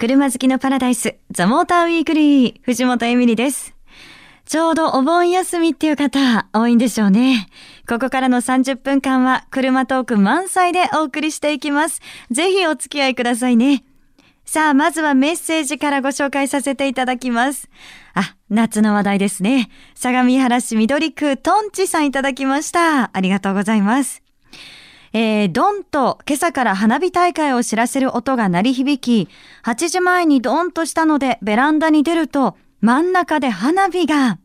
[0.00, 3.74] 車好きのパラダイス、ザ・モーターウィークリー、藤本エミリです。
[4.46, 7.48] ちょうどお盆休みっていう方、多いんでしょうね。
[7.86, 12.00] ここからの30分間は、車トーク満載でお送りしていきます。
[12.30, 13.84] ぜひお付き合いくださいね。
[14.46, 17.68] さあ、まずはメッセージからご紹介させていただきます。
[18.14, 19.68] あ、夏の話題ですね。
[19.94, 23.10] 相模原市緑区トンチさんいただきました。
[23.14, 24.22] ありがとうございます。
[25.12, 29.28] えー、ドンと今朝から花火大会を知らせる音が鳴り響き、
[29.64, 34.38] 8時前にドンとしたのでベランダに出ると、真ん中で花火が。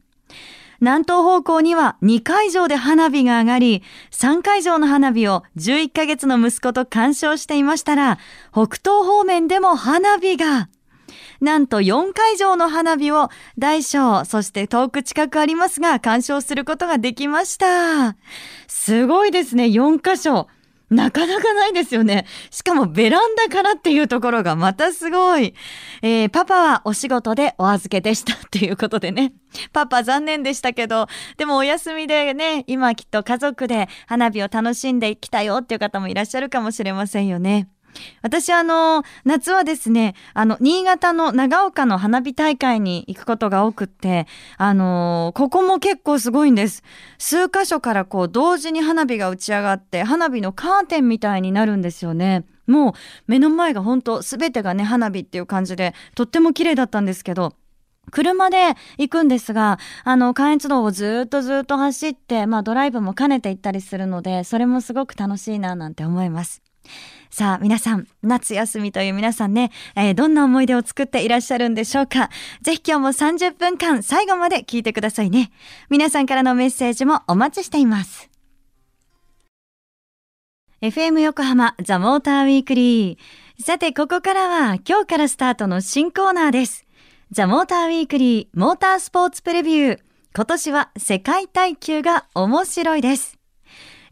[0.81, 8.17] 南東方向には2会場で花火が上がり、3会場の花火を11ヶ月の息子と鑑賞していましたら、
[8.51, 10.69] 北東方面でも花火が。
[11.41, 18.15] なんと4会場の花火を大小、そして遠く近くありますが、鑑賞することができました。
[18.67, 20.47] すごいですね、4箇所。
[20.89, 22.25] なかなかないですよね。
[22.51, 25.55] しかもベランダからっていうところがまたすごい。
[26.01, 29.33] えー、パパはお仕事でお預けでしたっていうことでね。
[29.73, 37.67] パパ残念でしたけど、でもお休みでね、今きっと家族で花火を楽しんできたよっていう方もいらっしゃるかもしれませんよね。
[38.21, 46.83] 私あの、夏はですね、あの、新潟の長岡の花火大会に行くことが多くって、あの、ここも結構すごいんです。
[47.17, 52.45] 数箇所からこう、同時に花火が打ち上がって、花火のカーテンみたいになるんですよね。
[52.67, 52.93] もう、
[53.27, 57.53] 目の前が本当すべてがね、花火っていう感じで、とっても綺麗だったんですけど、
[58.11, 66.61] 車で行くんですが、あの、関越道をずっとずっと走って、まあドライブも兼ねて行ったりするので、それもすごく楽しいななんて思います。
[67.37, 72.29] さあ、皆さん、夏休みという皆さんね、えー、どんな思い出を作っていらっしゃるんでしょうか
[72.61, 75.51] ぜひ今日も30分間最後まで聞いてくださいね。
[75.89, 78.29] 皆さんからのメッセージもお待ちしています。
[80.81, 83.61] FM 横浜ザ・モーターウィークリー。
[83.61, 86.85] さて、ここからは今日からスタートの新コーナーです。
[87.31, 89.99] ザ・モーターウィークリーモータースポーツプレビュー。
[90.33, 93.34] 今年は世界耐久が面白いです。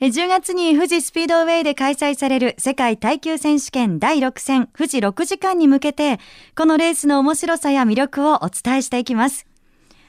[0.01, 6.19] 10月に富士スピードウェイで開催される世界耐久選手権第6戦富士6時間に向けて、
[6.55, 9.45] このレースの面白さや魅力をお伝えしていきます。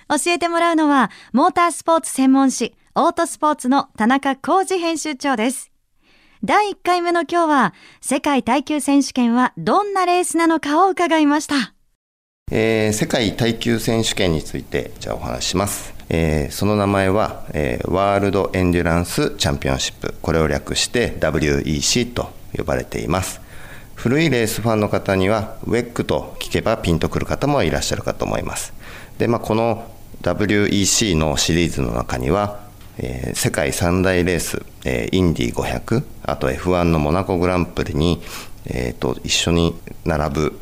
[0.09, 5.71] 教えてもらうのは、モータースポーツ専門誌、オートスポーツの田中浩二編集長です。
[6.43, 11.75] 第1回目の今日は、世界耐久選手権はどんなレースなのかを伺いました。
[12.51, 15.94] えー、世界耐久選手権について、じゃあお話します。
[16.09, 20.15] えー、その名前は、えー、ワールドエンデュランスチャンピオンシップ。
[20.21, 23.41] これを略して WEC と呼ばれています。
[23.95, 28.75] 古いレースファンの方にはウェックと聞けばピンとくる方もいらっしゃるかと思います。
[29.19, 29.91] で、まあ、この
[30.23, 32.61] WEC のシリーズの中には、
[32.99, 38.21] えー、世界三大レース、え、インディ500あと F1 のモナコグランプリに、
[38.67, 40.61] えーと一緒に並ぶ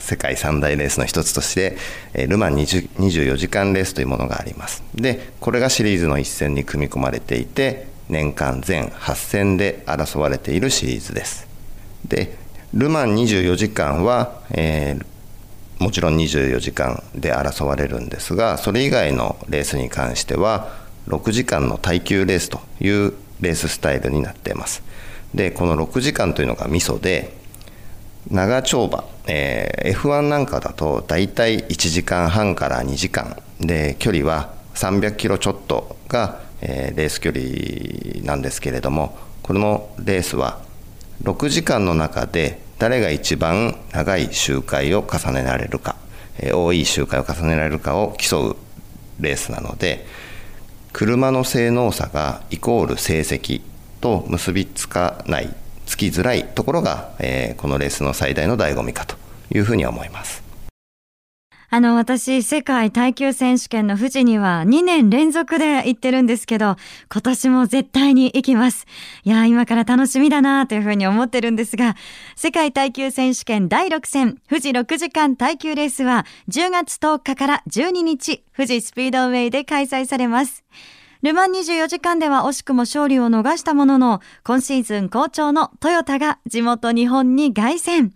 [0.00, 1.76] 世界三大レースの一つとして、
[2.14, 4.82] えルマン24時間レースというものがあります。
[4.94, 11.46] で、これがシリーズの一戦に組み込まれていて、年間全8戦で争われているシリーズです。
[12.06, 12.36] で、
[12.74, 20.68] ルマン24時間は、えー、もちろん24時間で争われるんですが、それ以外のレースに関しては、
[21.08, 24.82] 6時間の耐久レースというレーススタイルになっています。
[25.34, 27.39] で、この6時間というのがミソで、
[28.28, 33.36] 長丁場、えー、F1 なんかだと大体1時間半から2時間。
[33.60, 40.60] で距離は300キロちょっとが、えー、レース距離なんですけれどもこのレースは
[41.22, 45.96] 6時間の中で誰が一番長い周回を重ねられるか、
[46.38, 48.56] えー、多い周回を重ねられるかを競う
[49.20, 50.06] レースなので
[50.92, 53.60] 車の性能差がイコール成績
[54.00, 55.54] と結びつかない
[55.90, 59.16] つきづらいところが、えー、このレースの最大の醍醐味かと
[59.52, 60.40] いうふうに思います。
[61.72, 66.76] あの、私、世界耐久選手権の富士には2年連続で行ってるんですけど、
[67.12, 68.86] 今年も絶対に行きます。
[69.24, 71.96] いや、今から楽しみだなというふうに思ってるんですが、
[72.36, 80.64] 世界耐久選手権第6戦、富士6時間耐久レースは10月10日から12日、富士スピードウェイで開催されます。
[81.22, 88.12] ルマン24時間では惜しくも勝利を逃したものの、今シーズン好調のトヨタが地元日本に凱旋。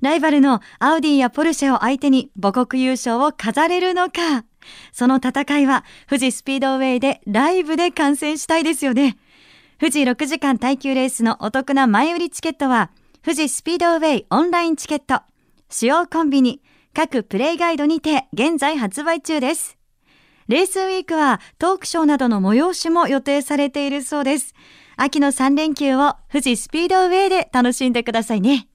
[0.00, 4.44] ライバルのアウディやポルシェを相手に母国優勝を飾れるのか。
[4.92, 9.18] その戦いは富士スピードウェイでライブで観戦したいですよね。
[9.78, 12.90] 富士6時間耐久レースのお得な前売りチケットは、
[13.22, 15.22] 富士スピードウェイオンラインチケット、
[15.70, 16.60] 主要コンビニ、
[16.92, 19.77] 各プレイガイドにて現在発売中です。
[20.48, 24.54] レースウィークはトークショーなどの催しも予定されているそうです。
[24.96, 28.68] 秋の3連休を富士スピードウェイで楽しんでくださいね。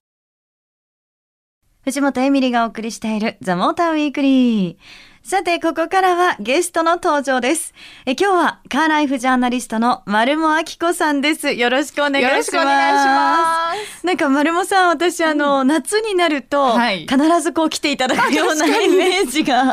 [1.82, 4.78] 藤本エミリがお送りしているザ・モーターウィークリー。
[5.26, 7.74] さて、ここからはゲストの登場です。
[8.06, 11.54] え今日はカーライフジャーナリストの丸茂明子さんです。
[11.54, 12.34] よろしくお願いします。
[12.34, 14.06] よろしくお願いします。
[14.06, 19.64] なんか丸茂さん、私あの、夏になると、はい必ずこう来ていただくようなイメージが。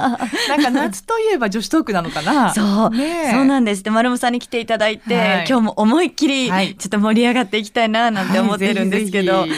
[0.49, 2.55] なんか夏といえば女子トークなのかな。
[2.55, 3.83] そう、ねえそうなんです。
[3.83, 9.51] で、丸茂さんに来ていただいて、はい今日も思いっきり、はいちょっと盛り上がっていきたいな、なんて思ってるんですけど、はい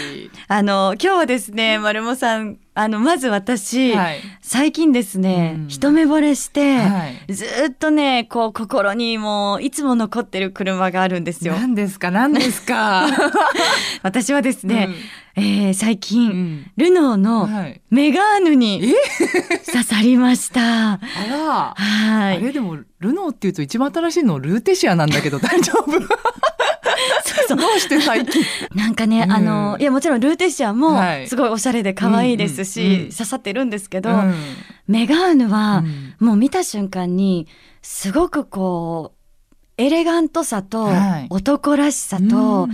[0.49, 11.54] あの、今日はですね、丸茂さん、あの、まず私、はい最近ですね、うん一目惚れして、はいずーっとね、こう、心にもう、いつも残ってる車があるんですひよ。
[11.54, 12.10] 何ですか？
[12.10, 13.06] 何ですか？
[14.02, 14.88] 私はですね、
[15.36, 18.94] えー最近、うんルノーのはいメガーヌに
[19.70, 20.92] 刺さりました。
[20.94, 21.74] あら。
[21.76, 22.36] はい。
[22.36, 25.98] あれでもルノーっていうと一番新しいのルーテシアなんだけど大丈夫？
[27.56, 28.43] どうして最近？
[28.75, 29.32] なんかね、うん。
[29.32, 31.28] あの、いや、もちろんルーテシアもはい。
[31.28, 33.10] すごいおしゃれで可愛いですし、うんうんうん。
[33.10, 34.34] 刺さってるんですけど、うん。
[34.88, 35.84] メガーヌは、
[36.20, 36.26] うん。
[36.26, 37.46] もう見た瞬間に、
[37.82, 39.22] すごくこう、
[39.78, 41.26] エレガントさとはい。
[41.31, 42.69] 男らしさと、うんうんうん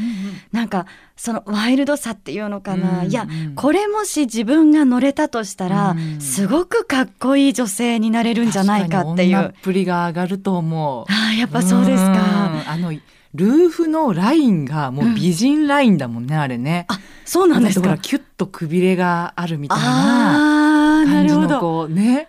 [0.52, 3.54] なんかそのワイルドさっていうのかな、うんいやうん。
[3.56, 6.20] これもし自分が乗れたとしたら、うん。
[6.20, 9.32] すごくかっこいい女性になれるんじゃないかっていう。
[9.32, 11.12] 確かに女っぷりが上がると思う。
[11.12, 12.12] ああやっぱそうですか。
[12.12, 12.70] ん。
[12.70, 12.92] あの
[13.34, 16.86] ルーフのラインがもう美人ラインだもんね、あれね。
[16.88, 18.02] あそうなんですかだから。
[18.02, 21.34] キュッとくびれがあるみたいな感じ。
[21.34, 22.28] のこうね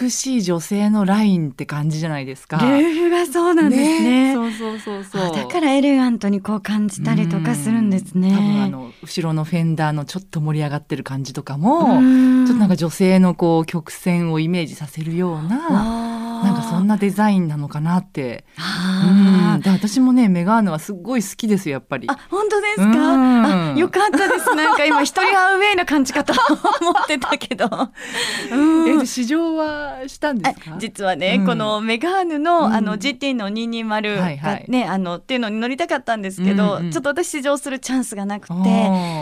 [0.00, 2.58] 美しい女性のラインって感じじゃないですか。
[2.58, 4.34] ルーフがそうなんですね。
[4.34, 5.22] そうそうそうそう。
[5.22, 8.28] あだからエレガントにこう感じたりとかするんですね。
[8.28, 16.42] うん多分あの後ろのフェンダーのちょっと盛り上がってる感じとかも、うんちょっとなんか女性のこう曲線をイメージさせるような。
[16.42, 16.92] なんかそんな。
[16.92, 18.44] なデザインなのかなって。
[18.58, 19.10] う
[19.56, 22.08] んで私もねメガーヌはすっごい好きですよやっぱり。
[22.10, 22.84] あ、本当ですか？
[22.84, 24.54] うんあ、よかったです。
[24.54, 26.34] なんか今一人アウェイな感じかと
[26.80, 27.66] 思ってたけど。
[28.52, 30.74] うんえで試乗はしたんですか？
[30.74, 30.78] あ？
[30.78, 31.46] 実はね、うん。
[31.46, 32.72] このメガーヌの、うん。
[32.72, 34.64] あの GT の220がはいはい。
[34.68, 36.90] ね、あのっていうのに乗りたかったんですけど、うんうん。
[36.90, 38.54] ちょっと私試乗するチャンスがなくて、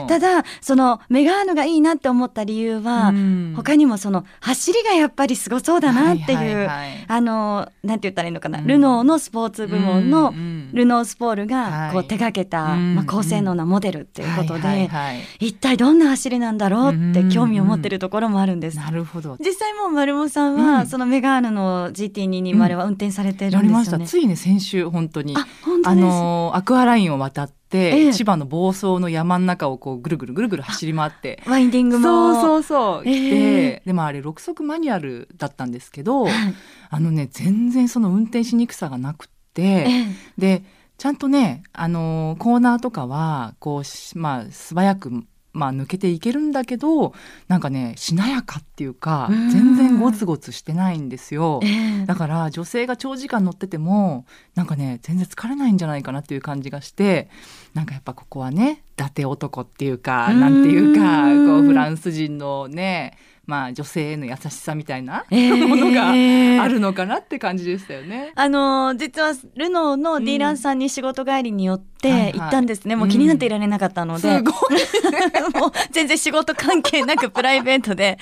[0.09, 3.53] ただそのメガーヌがいいなって思った理由は、うん。
[3.57, 7.05] 他にもその走りがやっぱりすごそうだなっていう、はいはいはい。
[7.07, 8.67] あのなんて言ったらいいのかな、うん。
[8.67, 10.33] ルノーのスポーツ部門の
[10.73, 11.49] ルノースポールはい。
[11.49, 15.21] がこう手掛けた、うんまあ、高性能なモデルっていうことで、はいはいはい。
[15.41, 18.77] 一体どんな走りなんだろうって興味を持ってるところもあるんです。
[18.77, 19.37] なるほど。
[19.41, 23.67] 実際もう丸茂さんは、うんそのメガーヌの GT220 は運転されてるんですよね。
[23.67, 23.99] やりました。
[24.01, 25.35] ついね先週本当に
[25.85, 25.95] あ。
[25.95, 31.43] のアクアラインを渡って、ええ千葉の房総の山の中をこうぐるぐるぐるぐる走り回って。
[31.47, 32.05] ワインディングも。
[32.05, 36.33] そうそうそう来て、えでもあれ6速マニュアルだったんですけど、はい
[36.91, 40.07] あのね全然その運転しにくさがなくって、ええ
[40.39, 40.65] で
[40.99, 47.13] ちゃんとねあのコーナーとかはこうしまあ素早くまあ抜けていけるんだけど
[47.49, 49.51] なんかねしなやかっていうかうん。
[49.51, 51.61] 全然ゴツゴツしてないんですよ。
[51.63, 52.07] ええ。
[52.07, 57.29] だから女性が長時間乗っててもなんかね全然疲れないんじゃないかなっていう感じがして
[57.75, 60.41] なんかやっぱここはね伊達男っていうかうん。
[60.41, 68.33] なんていうかこうフランス人のねまあ女性への優しさみたいなええものがあるのかなって感じでしたよね。
[68.37, 72.33] あの実はルノーのディーラーさんに仕事帰りによっはいてはい。
[72.33, 74.55] 行ったんですね、もう気になっていられなかったので、すごい。
[75.61, 78.19] もう全然仕事関係なくプライベートで。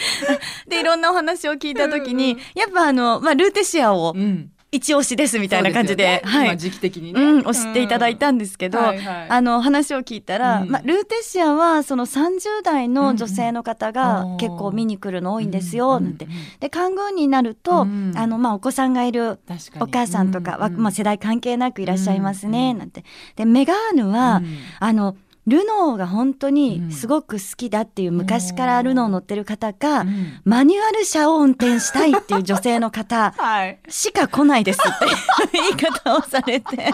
[0.67, 6.23] でいろんなお話を聞いた時に、うんやっぱあの、まあ、ルーテシアをうん一押しですみたいな感じでね。
[6.25, 6.47] はい。
[6.49, 9.29] 今時期的にね、うん、を知っていただいたんですけど、はいはい。
[9.31, 10.71] あの話を聞いたら、うん。
[10.71, 13.95] まあ、ルーテシアはその30代の女性の方うんうん。
[13.95, 16.39] が結構見に来るの多いんですよ、うんなんてうんうん。
[16.61, 18.13] で看護になると、うん。
[18.15, 19.39] あのまあ、お子さんがいる
[19.81, 22.79] お母さんとかは、うんうんまあ、世代関係なくいらっしゃいますね、うん。
[22.79, 23.05] なんて。
[23.37, 24.59] でメガーヌは、うん。
[24.81, 25.17] あの
[25.49, 30.41] ルノーが本当にすごく好きだっていう昔からルノー乗ってる方か、うん。
[30.45, 33.81] マニュアル車を運転したいっていう女性の方 はい。
[33.89, 35.07] しか来ないですって
[35.59, 36.93] 言い方をされて。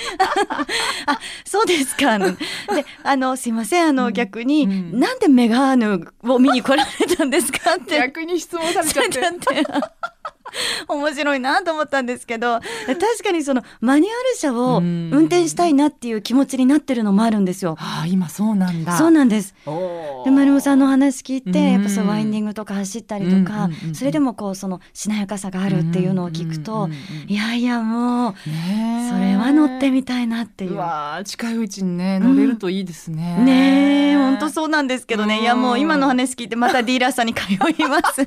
[1.06, 2.18] あそうですか。
[2.18, 2.34] で
[3.02, 4.98] あのすいませんあの、逆に、うん。
[4.98, 7.98] なんでメガーヌを見に来られたんですかって。
[7.98, 9.20] 逆に質問されちゃって
[10.88, 15.10] 面白いなと思ったんですけど確かにそのマニュアル車をうん。
[15.12, 17.76] 運転したいなっていう気持ちになってるのもあるんですよ。
[17.78, 18.96] ああ今そうなんだ。
[18.96, 19.54] そうなんです。
[20.24, 21.72] で丸尾さんの話聞いて、うん。
[21.72, 23.94] やっぱそうワインディングとか走ったりとか、うんうんうんうん。
[23.94, 30.72] それでもこうそのしなやかさがあるっていうのを聞くと、うんうんうんいやいやもうそれは乗ってみたいなっていう。
[30.72, 30.76] う。
[30.76, 35.42] わー近いうちにね乗れるといいですね、ねえ本当そうなんですけどね、うん。
[35.42, 38.26] いやもう今の話聞いてまたディーラーさんに通います。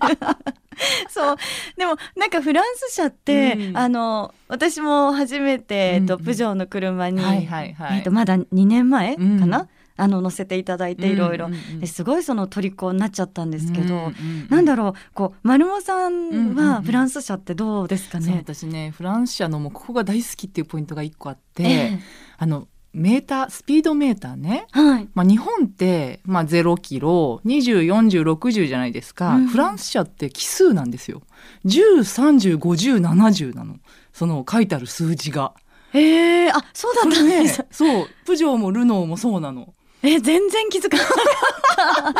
[1.10, 1.38] そう。
[1.78, 3.78] でもなんかフランス車って、うん。
[3.78, 6.26] あの私も初めて、えっとうんうん。
[6.26, 11.50] プジョーの車に、えっとまだ2年前かな、うんあの載せていただいていろいろ。
[11.86, 14.14] すごいその虜になっちゃったんですけど、うんうんうん
[14.50, 22.00] なんだろうこう丸茂さんうんうんうんはフランス車ってどうですかそうね、私ねフランス車のもうここが大好きっていうポイントが一個あって、ええ。
[22.38, 25.10] あのメータースピードメーターね、はい。
[25.16, 29.48] まあ、日本って、まあ、0キロ204060じゃないですか、うん。
[29.48, 31.24] フランス車って奇数なんですよ。
[31.66, 33.78] 10305070なの。
[34.14, 35.54] その書いてある数字が。
[35.94, 38.08] えー、あそうだったんです、ねそう。
[38.26, 39.74] プジョーもルノーもそうなの。
[40.04, 42.18] え全然気づかなかっ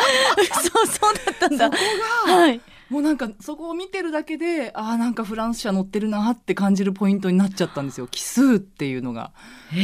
[0.48, 0.60] た。
[0.60, 1.66] そうそうだったんだ。
[1.66, 1.78] そこ
[2.26, 2.60] がはい
[2.90, 8.06] もうなんかそこを見てるだけであーなんかフランス車乗ってるなって感じるポイントになっちゃったんですよ。
[8.06, 9.32] 奇数っていうのが。
[9.70, 9.78] そう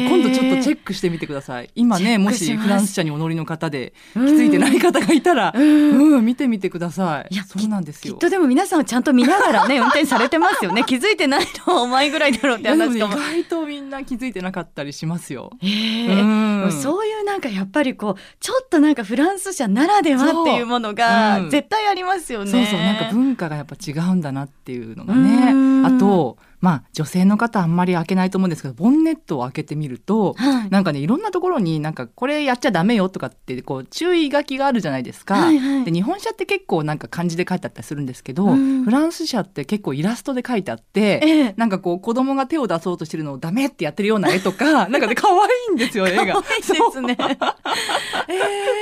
[0.00, 1.70] 今度ちょっとチェックしてみてください。
[1.74, 4.26] 今ねもしフランス車にお乗りの方でうん。
[4.26, 6.14] 気づいてない方がいたら、うん。
[6.16, 7.34] うん、見てみてください。
[7.34, 8.14] いやそうなんですよ。
[8.14, 10.84] きっとでも皆さんはちゃんと見ながらね運転されてますよね。
[10.84, 13.14] 気づいてないのはお前ぐらいだろうって話かも。
[13.16, 15.50] ね意外とみんな気づいてなかったりしますよ。
[15.62, 16.64] えー。
[16.64, 16.72] うん。
[16.72, 22.50] そういうなんかやっぱりこうちょっとなんかフランス車ならではっていうものが絶対ありますよね。
[22.50, 35.34] そうそうなんか文化がやっぱ違うんだなっていうのがねうんあとまあ女性の方あんまり開けないと思うんですけどボンネットを開けてみるとはいなんかねいろんなところになんかこれやっちゃダメよとかってこう注意書きがあるじゃないですか。
[35.34, 46.26] はいはいで日本車って結構なんか漢字で書いてあったりするんですけど、うんフランス車って結構イラストで書いてあって、ええなんかこう子供が手を出そうとしてるのをダメってやってるような絵とか なんかね可愛いんですよ絵が。
[46.34, 47.16] 可愛いですね。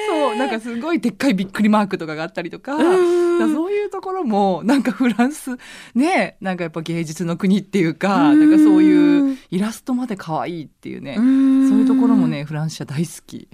[0.08, 2.75] そう なんかすごいでっかいびっくりマークとかがあったりとか。
[2.75, 5.56] うからそういうところもなんかフランス
[5.94, 13.48] ねなんかやっぱ芸術の国っていうかうんなんかそういうイラストまで可愛いっていうねそそういうところもねフランス車大好き。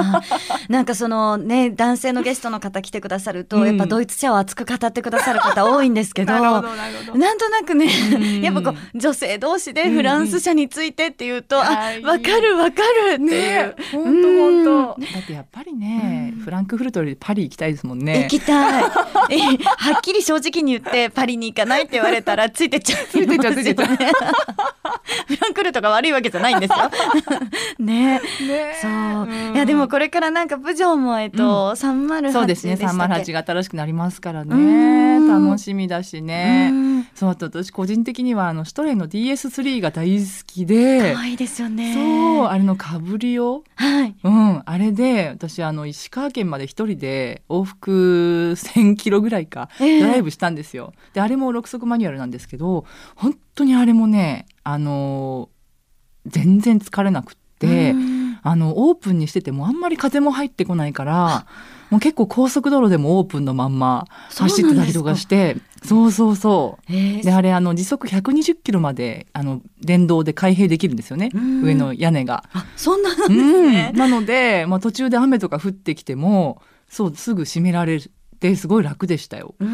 [0.68, 6.32] なんかそのね男性のゲストの方来てくださると、うんやっぱドイツ車を熱く語ってくださる方多いんですけど。
[6.32, 15.00] などなんとなくね、うんやっぱこう女性同士でフランス車についてっていうと、あうんあいいわかるわかるっていう、ね本当うん本当。
[15.00, 18.22] だってやっぱりね、フランクフルトよりパリ行きたいですもんね。
[18.24, 18.84] 行きたい。
[19.30, 19.38] え
[19.76, 23.06] はっきり正直に言ってパリに行かないって言われたらついてっちゃう。
[23.10, 23.96] ついてっちゃうついてっちゃう
[25.26, 26.76] フランクフルトが悪いわけじゃないんですよ。
[27.78, 28.20] ね。
[28.20, 28.20] ね
[28.80, 28.90] そう、
[29.26, 32.76] んいやでもこれからなんかプジョーもえっと、308そうですね。
[32.76, 35.18] でしたっけ308が新しくなりますからうね。
[35.18, 36.68] ん楽しみだしね。
[36.72, 41.94] うんそうあと私個人的にはあのシュトレンの DS3 が大好きで可、愛いですよね。
[41.94, 43.64] そうあれのカブリオ。
[43.74, 44.14] はい。
[44.22, 50.92] うん、あれで私あの石川県まで一人で往復1,000キロぐらいかええドライブしたんですよ。
[51.14, 52.84] であれも6速マニュアルなんですけど
[53.14, 55.48] 本当にあれもねあの
[56.26, 61.46] 全然疲れなくって、うんあのオープンにしててもあんまり風も入ってこないから
[61.90, 66.92] もう結構高速道路でもオープンのまんま走ってたりとかしてそうそうそう。
[66.92, 72.44] えーであれあの時速120キロまであの電動で開閉できるんですよねうん上の屋根が。
[72.52, 73.34] あそんななんですう
[73.68, 73.90] んね。
[73.96, 78.00] なので、まあ、途中で雨とか降ってきてもそうすぐ閉められ
[78.38, 79.56] てすごい楽でしたよ。
[79.58, 79.64] う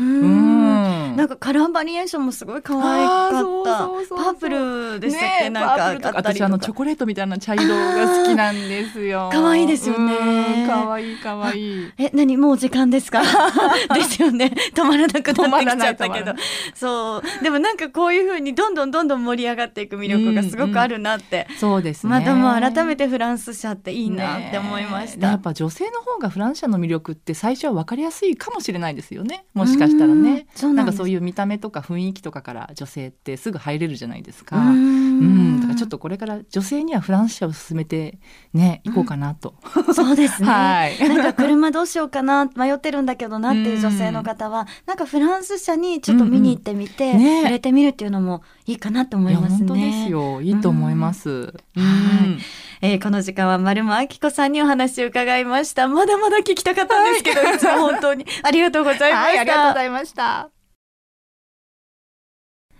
[1.12, 3.32] うんんなんかカラーバリエーションもすごい可愛かっ
[3.64, 4.14] た。
[4.16, 9.30] パープルでしたっけ、ねなんか私あのチョコレートみたいな茶色が好きなんですよ。
[9.32, 11.92] 可愛いですよねうん可愛い可愛い。
[11.98, 12.36] え、何？
[12.36, 13.22] もう時間ですか？
[13.94, 14.52] ですよね。
[14.74, 16.32] 止まらなくなってきちゃったけど。
[16.74, 17.42] そう。
[17.44, 21.46] でもなんかこういう風にどんどんどんどん盛り上がっていく魅力がすごくあるなって。
[21.58, 22.10] そうですね。
[22.10, 25.26] またもう改めてフランス車っていいなって思いました。
[25.26, 34.56] ねやっぱ女性の方がフランス車の魅力って最初は分かりやすいかもしれないですよねもしかしたらねうんそうなんですかそういう見た目とか雰囲気とかから女性ってすぐ入れるじゃないですか。
[34.56, 38.18] ううんんだからちょっとこれから女性にはフランス車を進めて
[38.54, 39.54] ね行こうかなと。
[39.94, 40.48] そうですね。
[40.48, 49.58] はいなんか車どうしようかな迷ってるんだけどなっていう女性の方は、なんかフランス車にちょっと見に行ってみて、うんうんね触れてみるっていうのもいいかなと思いますね。
[49.58, 51.30] 本当ですよいいと思います。
[51.30, 52.38] うん
[52.80, 55.86] えーこの時間は丸間明子さんにお話を伺いました。
[55.88, 59.28] まだまだ聞きたかったんですけど、いつも本当にありがとうございました。
[59.28, 60.61] はいありがとうございました。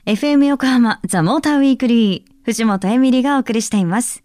[0.05, 4.25] FM 横浜ザ・モーターウィークリー藤本エミリがお送りしています。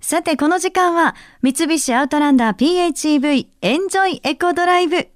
[0.00, 5.08] さて、この時間は三菱アウトランダー PHEV エンジョイエコドライブ。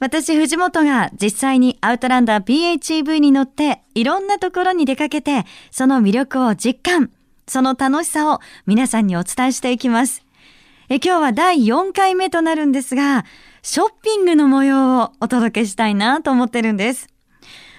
[0.00, 7.12] 私、藤本が実際にアウトランダー PHEV に乗っていろんなところに出かけて、その魅力を実感、
[7.46, 10.24] その楽しさを皆さんにお伝えしていきます。
[10.88, 13.24] え今日は第4回目となるんですが、
[13.62, 17.06] ショッピングの模様をお届けしたいなと思ってるんです。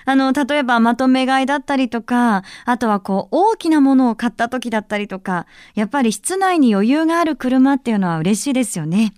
[0.06, 9.14] あの、例えばまとめ買いだったりとか、あとはこう大きなものを買った時だったりとか、やっぱり室内に余裕がある車っていうのは嬉しいですよね。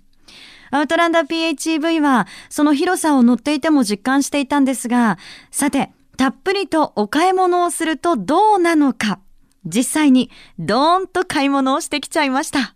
[0.70, 5.18] アウトランダー PHEV はその広さを乗っていても実感していたんですが、
[5.50, 9.20] さて、たっぷりとお買い物をするとどうなのか、
[9.64, 12.74] 実際にドーンと買い物をしてきちゃいました。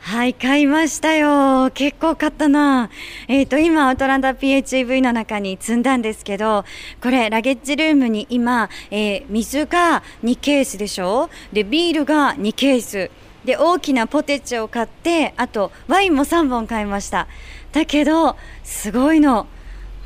[0.00, 1.70] はい、買いましたよ。
[1.74, 2.90] 結構買ったな。
[3.26, 6.64] えっ、ー、と、今、アウトランダー PHEV の中に積んだんですけど、
[7.02, 11.28] これ、ラゲッジルームに今、えー、水が2ケースでしょ？
[11.52, 13.10] で、ビールが2ケース。
[13.44, 17.26] で、大きなポテチを買って、あと、ワインも3本買いました。
[17.72, 19.48] だけど、すごいの。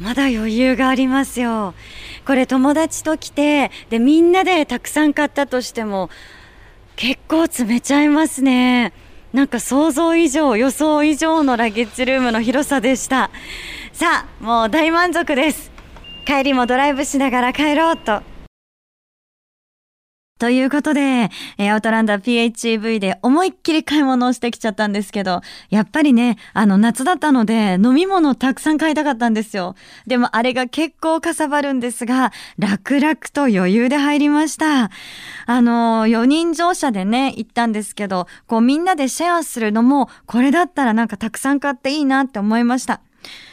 [0.00, 1.74] まだ余裕がありますよ。
[2.26, 6.08] これ友達と来て、で、みんなでたくさん買ったとしても、
[6.96, 8.94] 結構詰めちゃいますね。
[9.32, 13.30] なんか想像以上、予想以上のラゲッジルームの広さでした。
[13.92, 15.70] さあ、もう大満足です。
[16.26, 18.22] 帰りもドライブしながら帰ろうと
[20.40, 21.28] ということで
[21.58, 29.74] え、アウトランダー PHEV で思いっきり買い物をしてきちゃったんですけど、やっぱりね、あの夏だったので飲み物をたくさん買いたかったんですよ。
[30.06, 34.90] でもあれが結構かさばるんですが、楽々と余裕で入りました。
[35.44, 43.02] あの、4人乗車でね、行ったんですけど、こうみんなでシェアするのも、これだったらなんかたくさん買っていいなって思いました。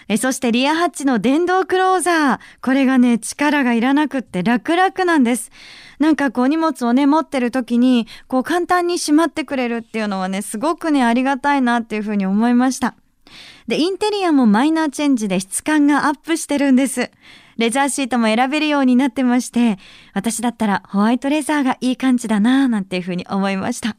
[0.08, 2.40] えそしてリアハッチの電動クローザー。
[2.62, 5.52] これがね、力がいらなくって楽々なんです。
[6.00, 12.96] なんかこう荷物をね、持ってる時に、こう簡単にしまってくれるっていうのはね、すごくね、ありがたいなっていうふうに思いました。
[13.68, 17.12] で、インテリアもマイナーチェンジで質感がアップしてるんです。
[17.58, 19.78] レジャーシートも選べるようになってまして、
[20.14, 23.98] 私だったらホワイトレザーがいい感じだなぁなんていうふうに思いました。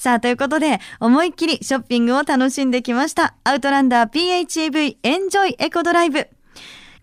[0.00, 3.34] さあ、ということで、思いっきりショッピングを楽しんできました。
[3.44, 6.26] アウトランダー PHEV エンジョイエコドライブ。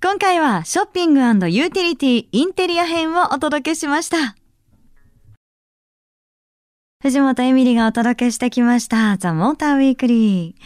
[0.01, 4.35] 今回はショッピングユーティリティインテリア編をお届けしました。
[7.03, 9.15] 藤本エミリがお届けしてきました。
[9.17, 10.61] ザ・モーターウィークリー。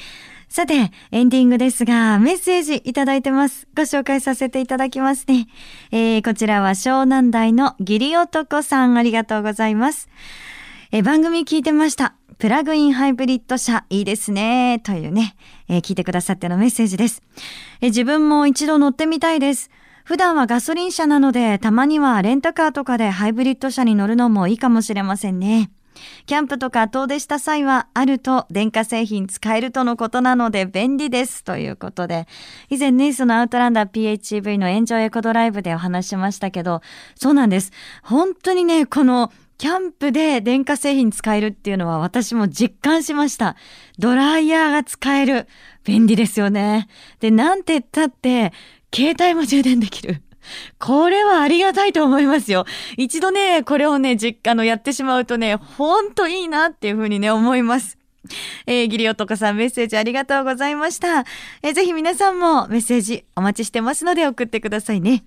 [0.48, 3.68] さて、エンディングですが、メッセージいただいてます。
[3.76, 5.48] ご紹介させていただきますね。
[5.92, 10.08] えー、こちらは湘南台の義理男さん、ありがとうございます。
[10.94, 12.16] えー、番組聞いてました。
[12.42, 14.82] プラグインハイブリッド車いいですね。
[14.84, 15.36] というね、
[15.70, 17.22] えー、聞いてくださってのメッセージです、
[17.82, 19.70] えー、自分も一度乗ってみたいです。
[20.06, 25.70] 普段はガソリン車なので、たまにはレンタカーとかでハイブリッド車に乗るのもいいかもしれませんね。
[26.26, 32.28] キャンプとか遠出した際はあると電化製品使えるとのことなので便利ですということで
[32.70, 36.82] 以前ねそのアウトランダー PHEV のエンジョイエコドライブでお話しましたけど
[37.16, 43.56] そうなんです本当にねこのキャンプで電化製品使えるっていうのは私も実感しました。
[44.00, 45.46] ドライヤーが使える。
[45.84, 46.88] 便利ですよね。
[47.20, 48.54] で、なんて言ったって、
[48.92, 50.24] 携帯も充電できる。
[50.80, 52.66] これはありがたいと思いますよ。
[52.98, 58.00] 一度ね、これをね、実家のやってしまうとね、ほんといいなっていうふうにね、思います。
[58.66, 61.24] えー、ギリオトコさんメッセージありがとうございました。
[61.62, 65.24] えー、ぜひ皆さんもメッセージお待ちしてますので送ってくださいね。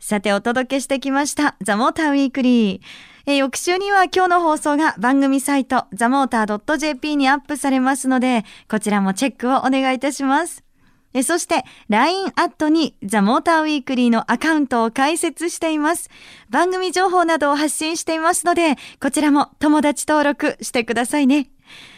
[0.00, 2.80] さてお届けしてきました、ザ・モーターウィークリー。
[3.28, 10.64] えー、翌週には今日の放送が番組サイト、ザモーター .jp にアップされますので、こちらもチェックをお願いいたします。
[11.12, 16.08] えそして、LINE アットにザ・モーターウィークリーのアカウントを開設しています。
[16.48, 21.50] 番組情報などを発信していますので、こちらも友達登録してくださいね。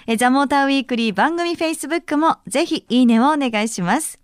[0.08, 4.18] えザ・モーターウィークリー番組 Facebook もぜひいいねをお願いします。